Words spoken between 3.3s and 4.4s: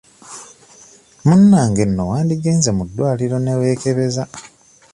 ne weekebeza.